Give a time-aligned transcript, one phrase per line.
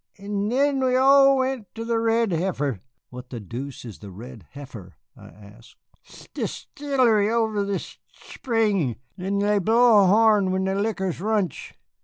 [0.17, 4.95] 'N'then we all went to the Red Heifer" "What the deuce is the Red Heifer?"
[5.15, 5.75] I asked.
[6.05, 7.77] "'N'dishtillery over a
[8.11, 11.73] shpring, 'n'they blow a horn when the liquor runsh.